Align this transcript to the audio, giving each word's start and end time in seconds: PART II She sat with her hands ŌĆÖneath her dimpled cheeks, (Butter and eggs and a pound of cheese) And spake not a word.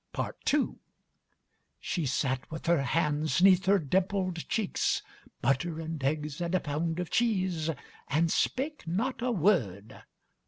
PART 0.13 0.51
II 0.51 0.79
She 1.79 2.07
sat 2.07 2.49
with 2.49 2.65
her 2.65 2.81
hands 2.81 3.39
ŌĆÖneath 3.39 3.65
her 3.67 3.77
dimpled 3.77 4.49
cheeks, 4.49 5.03
(Butter 5.41 5.79
and 5.79 6.03
eggs 6.03 6.41
and 6.41 6.55
a 6.55 6.59
pound 6.59 6.99
of 6.99 7.11
cheese) 7.11 7.69
And 8.07 8.31
spake 8.31 8.87
not 8.87 9.21
a 9.21 9.29
word. 9.31 10.01